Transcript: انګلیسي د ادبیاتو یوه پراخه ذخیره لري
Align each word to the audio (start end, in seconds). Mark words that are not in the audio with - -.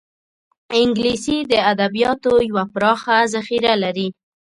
انګلیسي 0.79 1.37
د 1.51 1.53
ادبیاتو 1.71 2.33
یوه 2.49 2.63
پراخه 2.73 3.17
ذخیره 3.33 3.73
لري 3.83 4.09